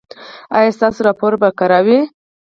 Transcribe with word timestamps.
ایا 0.57 0.71
ستاسو 0.77 0.99
راپور 1.07 1.33
به 1.41 1.49
کره 1.59 1.79
وي؟ 1.85 1.99